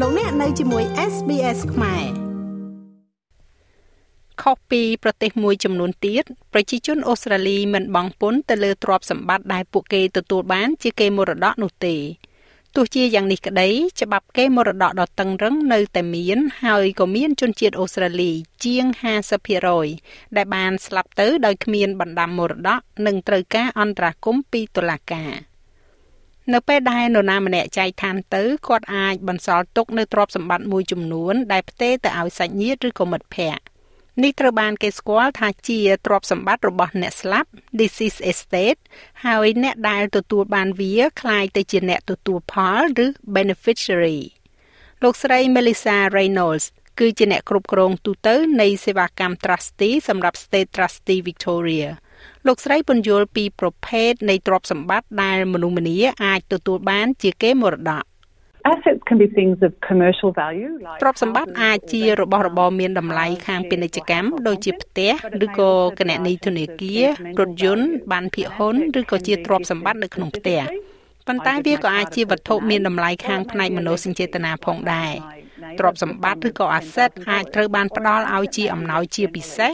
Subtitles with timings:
[0.00, 2.04] លោកអ្នកនៅជាមួយ SBS ខ្មែរ
[4.42, 11.96] ខុសពីប្រទេសមួយចំនួនទៀតប្រជាជនអូស្ត្រាលីមិនបង់ពន្ធទៅលើទ្រព្យសម្បត្តិដែលពួកគេទទួលបានជាគេមរតកនោះទេ
[12.74, 13.68] ទោះជាយ៉ាងនេះក្តី
[14.00, 18.32] ច្បាប់គេមរតកដ៏តឹងរឹងនៅតែមាន ហើយក៏មានជនជាតិអូស្ត្រាលី
[18.64, 18.84] ជាង
[19.60, 25.53] 50%ដែលបានស្លាប់ទៅដោយគ្មានបណ្ដាំមរតកនិងត្រូវការអន្តរាគមន៍ពីតុលាការ
[26.53, 33.63] នៅពេលដែលនរណាម្នាក់ចែកឋានទៅគាត់អាចបន្សល់ទុកនៅទ្រព្យសម្បត្តិមួយចំនួនដែលផ្ទេរទៅឲ្យសាច់ញាតិឬក៏មិត្តភ័ក្តិ
[34.23, 38.79] នេះត្រូវបានគេស្គាល់ថាជាទ្រព្យសម្បត្តិរបស់អ្នកស្លាប់ deceased estate
[39.25, 44.19] ហើយអ្នកដែលទទួលបានវាคล้ายទៅជាអ្នកទទួលផលឬ beneficiary
[45.03, 46.65] លោកស្រី Melissa Reynolds
[46.99, 51.89] គឺជាអ្នកគ្រប់គ្រងទូទៅនៃសេវាកម្ម Trustee សម្រាប់ State Trustee Victoria
[52.46, 58.04] លោកស្រីពន្យល់ពីប្រភេទនៃទ្រព្យសម្បត្តិដែលមនុស្សម្នាអាចទទួលបានជាគេមរតក
[58.72, 65.12] Assets can be things of commercial value like ទ្រព្យសម្បត្តិអាចជារបស់របរមានតម្លៃខាងពាណិជ្ជកម្មដូចជាផ្ទះ
[65.44, 67.04] ឬក៏គណនីធនាគារ
[67.40, 70.60] រថយន្តបានភាគហ៊ុនឬក៏ជាទ្រព្យសម្បត្តិនៅក្នុងផ្ទះ
[71.26, 75.12] ប៉ុន្តែវាក៏អាចជាវត្ថុមានតម្លៃខាងផ្នែកមនោសញ្ចេតនាផងដែរ
[75.78, 79.72] ទ្រព្យសម្បត្តិឬក៏ asset អាចត្រូវបានផ្ដល់ឲ្យជាអំណោយជាពិសេស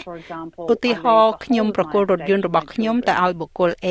[0.72, 3.88] ឧទាហរណ៍ខ្ញុំប្រគល់រថយន្តរបស់ខ្ញុំទៅឲ្យបុគ្គល A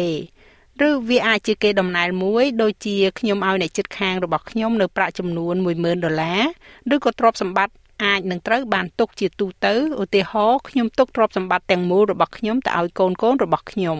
[0.88, 7.73] ឬវាអាចជាគេដំណើរមួយដូចជាខ្ញុំឲ្យអ្នកជិតខាងរបស់ខ្ញុំនៅប្រាក់ចំនួន10000ដុល្លារឬក៏ទ្រព្យសម្បត្តិ
[8.05, 13.97] អាចនឹងត្រូវបានទុកជាទូទៅឧទាហរណ៍ខ្ញុំទុកទ្រព្យសម្បត្តិទាំងមូលរបស់ខ្ញុំទៅឲ្យកូនកូនរបស់ខ្ញុំ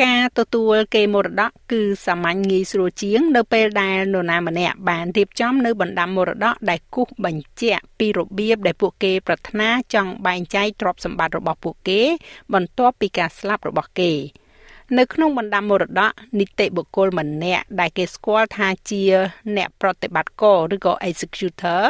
[0.00, 12.00] ការទទួលគេមរតកគឺសាមញ្ញងាយស្រួលជាង នៅពេលដែលនរណាម្នាក់បានរៀបចំនៅបណ្ដាំមរតកដែលគូសបញ្ជាក់ពីរបៀបដែលពួកគេប្រាថ្នាចង់បែងចែកទ្រព្យសម្បត្តិរបស់ពួកគេ
[12.54, 14.12] បន្ទាប់ពីការស្លាប់របស់គេ។
[14.98, 19.02] នៅក្នុងបណ្ដាំមរតកនីតិបុគ្គលម្នាក់ដែលគេស្គាល់ថាជា
[19.56, 21.82] អ្នកប្រតិបត្តិការឬក៏ executor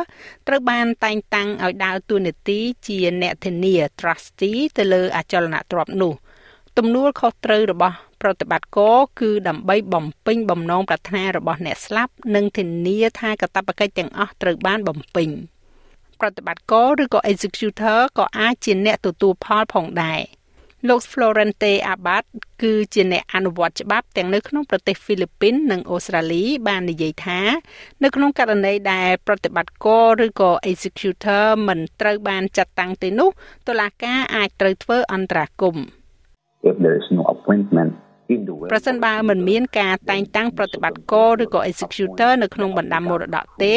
[0.47, 6.15] ត្រូវបានតែងតាំងឲ្យដើរតួនាទីជាអ្នកធានា trustee ទៅលើអចលនទ្រព្យនោះ
[6.79, 15.29] ទំនួលខុសត្រូវរបស់ប្រតិបត្តិការគឺដើម្បីបំពេញបំណងប្រាថ្នារបស់អ្នកស្លាប់និងធានាថាកាតព្វកិច្ចទាំងអស់ត្រូវបានបំពេញ
[16.21, 20.21] ប្រតិបត្តិការឬក៏ executor ក៏អាចជាអ្នកទទួលផលផងដែរ។
[20.89, 22.25] លោក Florente Abad
[22.63, 27.41] គឺជាអ្នកអនុវត្តច្បាប់ទាំងនៅក្នុងប្រទេសហ្វីលីពីននិងអូស្ត្រាលីបាននិយាយថា
[28.03, 33.31] នៅក្នុងករណីដែលប្រតិបត្តិការឬក៏ executor មិនត្រូវបានចាត់តាំងទេនោះ
[33.69, 36.02] តុលាការអាចត្រូវធ្វើអន្តរាគមន៍
[36.71, 37.93] If there is no appointment
[38.73, 43.75] ប្រសិនបើមិនមានការតែងតាំងប្រតិបត្តិការឬក៏ executor នៅក្នុងបណ្ដាមរតកទេ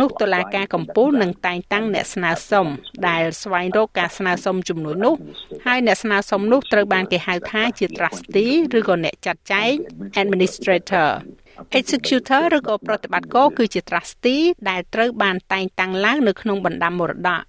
[0.00, 2.66] នោះតុលាការកំពូលនឹងតែងតាំងអ្នកស្នើសុំ
[3.08, 5.14] ដែលស្វែងរកការស្នើសុំជំនួយនោះ
[5.66, 9.72] ហើយអ្នកស្នើសុំនោះត្រូវបានគេហៅថាជា trustee ឬក៏អ្នកចាត់ចែង
[10.22, 11.08] administrator
[11.78, 17.42] executor ឬក៏ប្រតិបត្តិការគឺជា trustee ដែលត្រូវបានតែងតាំងឡើងនៅក្នុងបណ្ដាំមរតក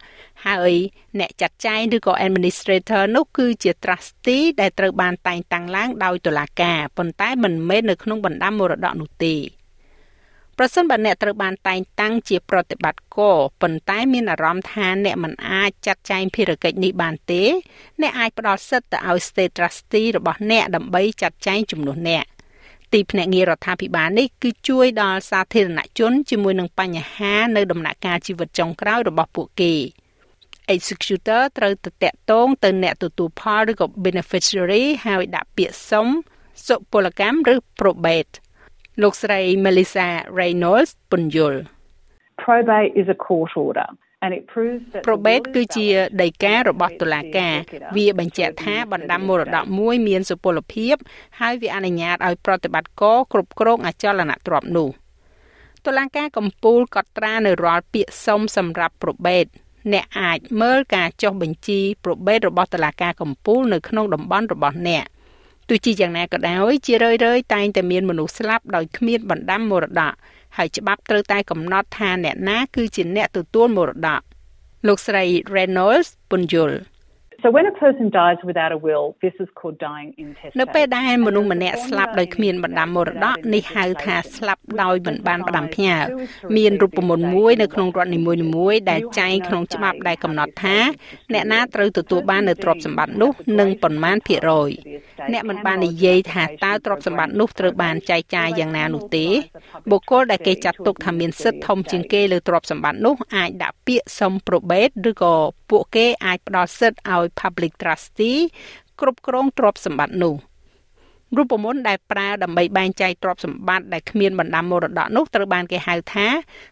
[0.46, 0.74] ហើយ
[1.20, 9.36] អ្នកចាត់ចែងឬក៏ administrator នោះគឺជា trustee ដែលត្រូវបានតែងតាំងឡើងដោយតុលាការប៉ុន្តែមិនមែននៅក្នុងបណ្ដាំមរតកនោះទេ
[10.58, 17.44] ប្រសិនបើអ្នកត្រូវបានតែងតាំងជាប្រតិបត្តិការប៉ុន្តែមានអារម្មណ៍ថាអ្នកមិនអាចចាត់ចែងភារកិច្ចនេះបានទេ
[18.02, 22.26] អ្នកអាចផ្ដល់សិទ្ធិទៅឲ្យ state trustee របស់អ្នកដើម្បីចាត់ចែងជំនួសអ្នក
[22.94, 29.74] ទីភ្នាក់ងាររដ្ឋាភិបាលនេះគឺជួយដល់សាធារណជនជាមួយនឹងបញ្ហានៅដំណាក់កាលជីវិតចុងក្រោយរបស់ពួកគេ
[30.76, 36.08] executor ត្រូវទៅតាក់ទងទៅអ្នកទទួលផលឬក៏ beneficiary ហើយដាក់ពាក្យសុំ
[36.68, 38.34] សុពលកម្មឬ probate
[39.02, 40.08] លោកស្រី Melissa
[40.40, 41.60] Reynolds ពន្យល់
[42.44, 43.90] Probate is a court order
[45.06, 45.88] probate គឺជា
[46.22, 47.56] ដីការបស់តុលាការ
[47.96, 50.96] វាបញ្ជាក់ថាបណ្ដាំមរតកមួយមានសុពលភាព
[51.40, 54.90] ហើយវាអនុញ្ញាតឲ្យប្រតិបត្តិការគ្រប់គ្រងអចលនទ្រព្យនោះ
[55.86, 59.52] តុលាការកំពូលកត់ត្រានៅរាល់ពាក្យសុំសម្រាប់ probate
[59.94, 65.06] អ្នកអាចមើលការចុះបញ្ជី probate របស់តុលាការកំពូលនៅក្នុងតំបន់របស់អ្នក
[65.70, 67.20] ទោះជាយ៉ាងណាក៏ដោយជារឿយៗ
[67.54, 70.14] តែងតែមានមនុស្សស្លាប់ដោយគ្មានបណ្ដាំមរតក
[70.58, 74.22] ហើយច្បាប់ត្រូវតែកំណត់ថាអ្នកណាគឺជាអ្នកទទួលមរតក
[74.88, 75.24] លោកស្រី
[75.56, 76.78] Reynolds ពន្យល់
[77.44, 85.98] So when a person dies without a will this is called dying intestate នៅពេលដែលមនុស្សម្នាក់ស្លាប់ដោយគ្មានបណ្ដាំមរតកនេះហៅថាស្លាប់ដោយមិនបានផ្ដាំផ្ញើ
[86.58, 88.20] មានរូបមន្តមួយនៅក្នុងរដ្ឋនី
[88.56, 90.78] មួយៗដែលចែងក្នុងច្បាប់ដែលកំណត់ថា
[91.34, 94.72] អ្នកណាត្រូវទទួលបាននៅទ្រព្យសម្បត្តិនោះនិងប៉ុន្មានភាគរយ
[95.34, 99.26] អ្នកមិនបាននិយាយថាតើទ្រព្យសម្បត្តិនោះត្រូវបានចែកចាយយ៉ាងណានោះទេ
[99.92, 105.36] បុគ្គលដែលគេចាត់ទុកថាមានសិទ្ធិធំជាងគេលើទ្រព្យសម្បត្តិនោះអាចដាក់ពាក្យសុំ probate ឬក៏
[105.70, 108.40] ពួកគេអាចផ្ដល់សិទ្ធិឲ្យ public trustee
[109.00, 110.36] គ្រប់គ្រងទ្រព្យសម្បត្តិនោះ
[111.38, 116.28] រូបមន្តដែលប្រើដើម្បីបែងចែកទ្រព្យសម្បត្តិដែលគ្មានបណ្ដាំមរតកនោះត្រូវបានគេហៅថា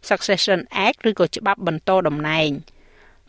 [0.09, 2.49] Succession Act ឬក៏ច្បាប់បន្តតំណែង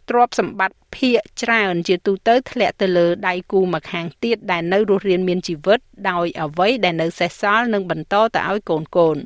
[0.09, 5.79] ទ្រព្យសម្បត្តិភាគច្រើនជាទូទៅធ្លាក់ទៅលើដៃគូម្ខាងទៀតដែលនៅរស់រានមានជីវិត
[6.11, 9.17] ដោយអ្វីដែលនៅសេសសល់នឹងបន្តទៅឲ្យកូនកូន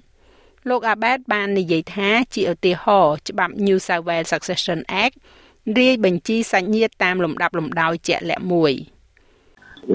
[0.69, 5.17] លោកអាបែតបាននិយាយថាជាឧទាហរណ៍ច្បាប់ New South Wales Succession Act
[5.78, 8.73] រាយបញ្ជីសាច់ញាតិតាមលំដាប់លំដោយជាក់លាក់មួយ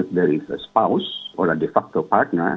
[0.00, 1.08] If there is a spouse
[1.38, 2.52] or a de facto partner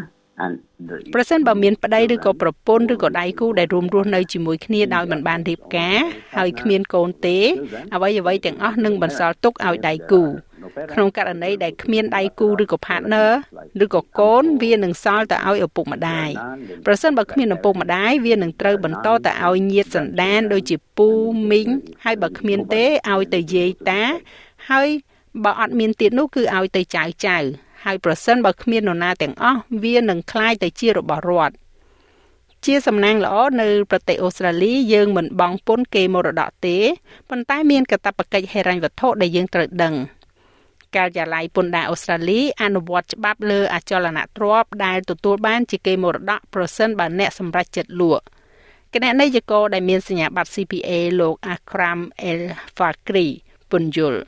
[1.13, 5.99] ប្រសិនបើមានប្តីឬក៏ប្រពន្ធឬក៏ដៃគូដែលរួមរស់នៅជាមួយគ្នាដោយមិនបានរៀបការ
[6.37, 7.39] ហើយគ្មានកូនទេ
[7.95, 10.23] អ្វីអ្វីទាំងអស់នឹងបន្សល់ទុកឲ្យដៃគូ
[10.93, 13.29] ក្នុងករណីដែលគ្មានដៃគូឬក៏ partner
[13.83, 16.29] ឬក៏កូនវានឹងសល់ទៅឲ្យឪពុកម្ដាយ
[16.85, 21.09] ប្រសិនបើគ្មានឪពុកម្ដាយវានឹងត្រូវបន្តទៅឲ្យញាតិសន្តានដូចជាពូ
[21.51, 21.67] មីង
[22.05, 24.01] ហើយបើគ្មានទេឲ្យទៅយាយតា
[24.69, 24.89] ហើយ
[25.43, 27.37] បើអត់មានទៀតនោះគឺឲ្យទៅចៅចៅ
[27.84, 31.54] ហើយប្រសិនបើគ្មាននរណាទាំងអស់វានឹងคล้ายទៅជារបស់រដ្ឋ
[32.66, 36.76] ជាសំណាងល្អនៅប្រទេសអូស្ត្រាលីយើងមិនបង់ពន្ធគេមរតកទេ
[37.30, 39.94] ប៉ុន្តែមានកាតព្វកិច្ចហិរញ្ញវត្ថុដែលយើងត្រូវដឹង
[40.96, 48.24] ការិយាល័យពន្ធដារអូស្ត្រាលីអនុវត្តច្បាប់លើអចលនទ្រព្យដែលទទួលបានជាគេមរតកប្រសិនបើអ្នកសម្រេចចិត្តលក់
[48.94, 50.90] គណៈនាយកដែលមានសញ្ញាបត្រ CPA
[51.20, 52.00] លោក Akram
[52.30, 52.40] El
[52.76, 53.28] Fakri
[53.70, 54.20] ពន្យល់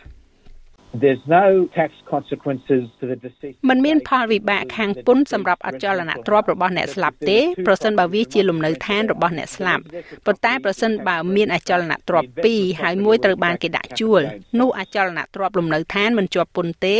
[0.93, 9.83] There's no tax consequences to the deceased มันមានផលវិបាកខាងពន្ធសម្រាប់អចលនទ្រព្យរបស់អ្នកស្លាប់ទេប្រសិនបើវាជាលំនៅឋានរបស់អ្នកស្លាប់
[10.25, 14.21] ប៉ុន្តែប្រសិនបើមានអចលនទ្រព្យ2ហើយមួយត្រូវបានគេដាក់ជួល
[14.59, 16.97] នោះអចលនទ្រព្យលំនៅឋានមិនជាប់ពន្ធទេ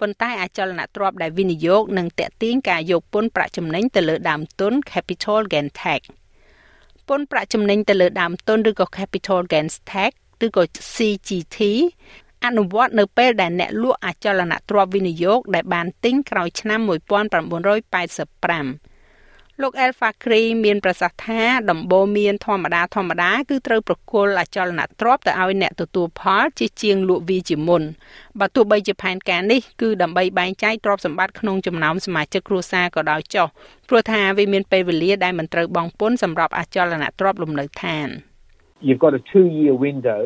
[0.00, 6.00] ប៉ុន្តែអចលនទ្រព្យដែលវិនិយោគនឹងតេទៀងការយកពន្ធប្រាក់ចំណេញទៅលើដើមទុន capital gain tax
[7.08, 10.12] ពន្ធប្រាក់ចំណេញទៅលើដើមទុនឬក៏ capital gains tax
[10.46, 10.62] ឬក៏
[10.94, 11.58] CGT
[12.46, 16.90] អនុវត្តនៅពេលដែលអ្នកលក់អចលនទ្រព្យវិនិយោគដែលបានទិញក្រោយឆ្នាំ1985
[19.62, 27.82] លោក El Fakri មានប្រសាសន៍ថាដំបូន្មានធម្មតាធម្មតាគឺត្រូវប្រគល់អចលនទ្រព្យទៅឲ្យអ្នកទទួលផលជាជាងលក់វាជាមុន
[28.40, 33.46] បើទោះបីជាផែនការនេះគឺដើម្បីបែងចែកទ្រព្យសម្បត្តិក្នុងចំណោមសមាជិកគ្រួសារក៏ដោយចុះ
[33.88, 38.08] ព្រោះថាវាមានពេលវេលាដែលមិនត្រូវបង់ពន្ធសម្រាប់អចលនទ្រព្យលំនៅឋាន
[38.86, 40.22] You've got a 2 year window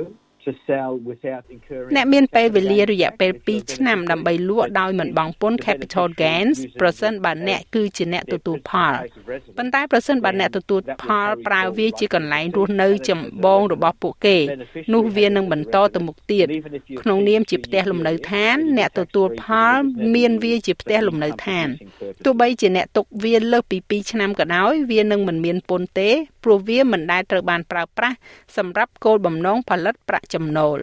[1.94, 8.93] អ្នកមានពេលវេលារយៈពេល2ឆ្នាំដើម្បីលក់ដោយមិនបង់ពន្ធ capital gains ប្រសិនបើអ្នកគឺជាអ្នកទទួលផល
[9.58, 14.37] ប៉ុន្តែប្រសិនបើអ្នកទទួលផលប្រើវាជាកន្លែងរស់នៅចម្បងរបស់ពួកគេ
[14.94, 16.47] នោះវានឹងបន្តទៅមុខទៀត
[17.00, 19.76] ក្នុងនាមជាផ្ទះលំនៅឋាន អ្នកទទួលផល
[20.14, 21.67] មានវាជាផ្ទះលំនៅឋាន
[22.25, 26.11] ទោះបីជាអ្នកទុកវាលើសពី2ឆ្នាំក៏ដោយ វានឹងមិនមានពន្ធទេ
[26.44, 28.17] ព្រោះវាមិនដែលត្រូវបានប្រើប្រាស់
[28.56, 30.78] សម្រាប់គោលបំណងផលិតប្រាក់ចំណូល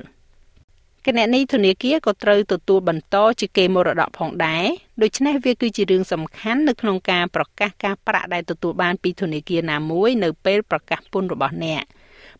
[1.07, 4.65] គណនីធនាគារក៏ត្រូវទទួលបន្តជាគេមរតកផងដែរ
[5.01, 11.83] ដូច្នេះវាគឺជារឿងសំខាន់នៅក្នុងការប្រកាសការប្រាក់ដែលទទួលបានពីធនាគារណាមួយនៅពេលប្រកាសពន្ធរបស់អ្នក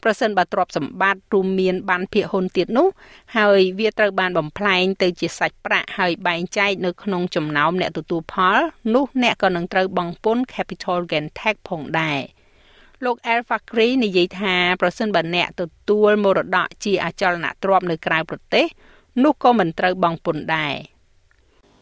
[0.04, 2.88] ប្រសិនបើទ្រព្យសម្បត្តិរួមមានបានភាគហ៊ុនទៀតនោះ
[3.38, 8.58] ហើយវាត្រូវបានបំផ្លែងទៅជាសាច់ប្រាក់ហើយបែងចែកនៅក្នុងចំណោមអ្នកទទួលផល
[8.94, 12.20] នោះអ្នកក៏នឹងត្រូវបង់ពន្ធ capital gain tax ផងដែរ។
[13.05, 18.67] លោក El Fakri និយាយថាប្រសិនបើអ្នកទទួលមរតកជាអចលនទ្រព្យនៅក្រៅប្រទេស
[19.25, 20.75] នោះក៏មិនត្រូវបង់ពន្ធដែរ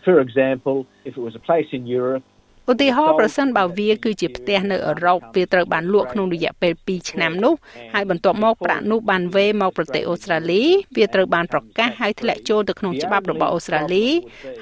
[0.07, 0.77] For example
[1.09, 2.25] if it was a place in Europe
[2.71, 7.55] ឧទាហរណ៍ប្រសិនបើវាគឺជាផ្ទះនៅអឺរ៉ុបវាត្រូវបានលក់ក្នុងរយៈពេល2ឆ្នាំនោះ
[7.93, 10.63] ហើយបន្ទាប់មកប្រាក់នោះបានវេមកប្រទេសអូស្ត្រាលី
[10.97, 14.07] វាត្រូវបានប្រកាសហើយធ្លាក់ចូលទៅក្នុងច្បាប់របស់អូស្ត្រាលី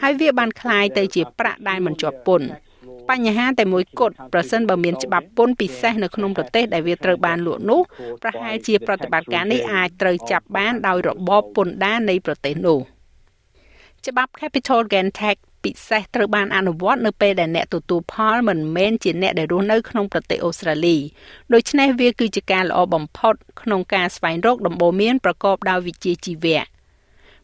[0.02, 2.48] ហើយវាបានคล้ายទៅជាប្រាក់ដែលមិនជាប់ពន្ធ
[3.09, 7.81] បញ្ហាតែមួយគត់ប្រសិនបើមានច្បាប់ពន្ធពិសេសនៅក្នុងប្រទេសដែលវាត្រូវបានលក់នោះ
[8.23, 12.79] ប្រហែលជាប្រតិបត្តិការនេះអាចត្រូវចាប់បានដោយរបបពន្ធដារនៃប្រទេសនោះ
[14.07, 20.97] ច្បាប់ Capital Gain Tax ពិសេសត្រូវបានអនុវត្តនៅពេលដែលអ្នកទទួលផលមិនមែនជាអ្នកដែលរស់នៅក្នុងប្រទេសអូស្ត្រាលី
[21.53, 26.76] ដូច្នេះវាគឺជាការល្អបំផុតក្នុងការស្វែងរកដំបូន្មានប្រកបដោយវិជ្ជាជីវៈ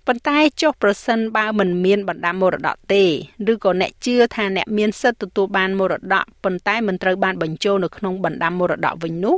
[0.07, 3.03] ប៉ុន្តែចុះប្រសិនបើមិនមានបណ្ដាមរតកទេ
[3.51, 9.37] ឬក៏អ្នកជឿថាអ្នកមានសិទ្ធិទទួលបានមរតកប៉ុន្តែមិនត្រូវបានបញ្ចូលនៅក្នុងបណ្ដាមរតកវិញនោះ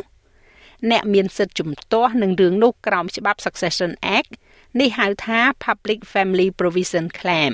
[0.92, 4.32] អ្នកមានសិទ្ធិជំទាស់នឹងរឿងនោះក្រោមច្បាប់ Succession Act
[4.80, 7.54] នេះហៅថា Public Family Provision Claim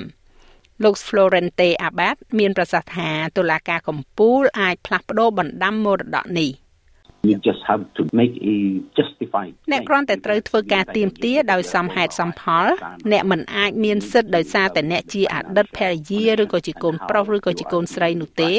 [0.82, 6.50] លោក Florente Abad មានប្រសាសន៍ថាតុលាការកំពូលអាចផ្លាស់ប្ដូរបណ្ដាំមរតកនេះ
[7.30, 8.56] you just have to make a
[8.98, 12.66] justify អ្នកគ្រាន់តែត្រូវធ្វើការទៀមទាដោយសមហេតុសមផល
[13.12, 18.52] អ្នកមិនអាចមានសិទ្ធិដោយសារតែអ្នកជាអតីតភរិយាឬក៏ជាកូនប្រុសឬក៏ជាកូនស្រីនោះទេ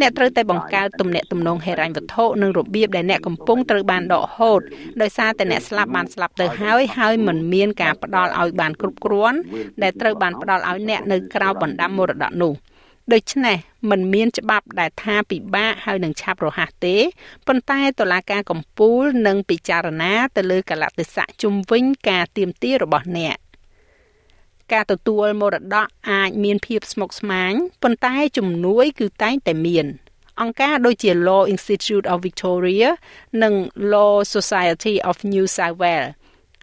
[0.00, 4.60] អ្នកត្រូវតែបង្កើតទំនាក់ទំនងហិរញ្ញវត្ថុនិងរបៀបដែលអ្នកកំពុងត្រូវបានដកហូត
[5.02, 9.38] ដោយសារតែអ្នកស្លាប់បានស្លាប់ទៅហើយហើយមិនមានការផ្ដល់ឲ្យបានគ្រប់គ្រាន់
[9.82, 12.54] ដែលត្រូវបានផ្ដល់ឲ្យអ្នកនៅក្រៅបណ្ដាំមរតកនោះ
[13.10, 13.58] ដូច្នេះ
[13.90, 16.96] มันមានច្បាប់ដែលថាពិបាកហើយនឹងឆាប់រហ័សទេ
[17.46, 23.36] ប៉ុន្តែតុលាការកំពូលនឹងពិចារណាទៅលើកលតិស័កជំវិញការទៀមទារបស់អ្នក
[24.72, 29.86] ការទទួលមរតកអាចមានភាពស្មុគស្មាញប៉ុន្តែជំនួយគឺតែងតែមាន
[30.40, 32.88] អង្គការដូចជា Law Institute of Victoria
[33.42, 33.54] និង
[33.92, 36.10] Law Society of New South Wales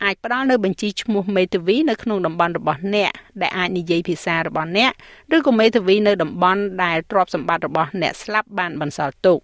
[0.03, 4.91] អាចផ្ដល់នៅបញ្ជីឈ្មោះមេធាវីនៅក្នុងតំបន់របស់អ្នកដែលអាចនិយាយភាសារបស់អ្នក
[5.35, 9.39] ឬក៏មេធាវីនៅតំបន់ដែលទ្រព្យសម្បត្តិរបស់អ្នកស្លាប់បានបន្សល់ទុក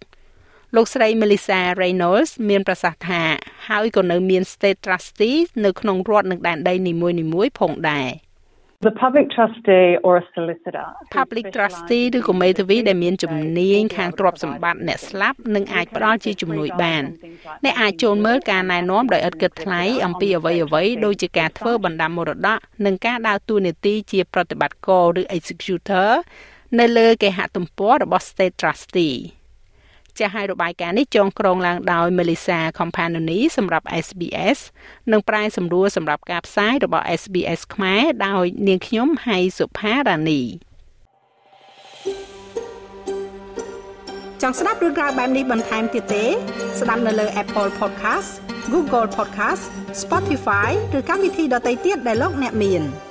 [0.76, 3.24] លោកស្រី Melissa Reynolds មានប្រសាសន៍ថា
[3.70, 8.10] ហើយក៏នៅមាន state trustee នៅក្នុងរដ្ឋនិងដែនដីនីមួយៗផងដែរ
[8.86, 10.86] The public trustee or a solicitor
[11.20, 17.04] Public trustee ឬក៏មេធាវីដែលមានជំនាញខាងទ្រព្យសម្បត្តិអ្នកស្លាប់នឹងអាចផ្ដល់ជាជំនួយបាន
[17.64, 26.10] អ្នកអាចចូលមើលការណែនាំដោយឥតគិតថ្លៃអំពីអ្វីអ្វីដូចជាការធ្វើបណ្ដាំមរតកនិងការដើរតួនាទីជាប្រតិបត្តិការឬ executor
[26.80, 29.18] នៅលើគេហទំព័ររបស់ State Trustee
[30.20, 34.60] ចាស់ឲ្យរបាយការណ៍នេះចងក្រងឡើងដោយ Melissa Companoni សម្រាប់ SBS
[35.12, 40.42] និងប្រាយសម្រួលសម្រាប់ការផ្សាយរបស់ SBS ខ្មែរដោយ នាងខ្ញុំហៃសុផារ៉ានី
[44.42, 46.26] ចង់ស្ដាប់រឿងរ៉ាវបែបនេះបន្ថែមទៀតទេ
[46.80, 48.30] ស្ដាប់នៅលើ Apple Podcast
[48.74, 49.64] Google Podcast
[50.02, 52.84] Spotify ឬកម្មវិធីដទៃទៀតដែលលោកអ្នកមាន។